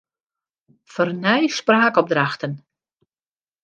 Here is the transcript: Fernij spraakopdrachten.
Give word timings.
Fernij 0.83 1.47
spraakopdrachten. 1.47 2.65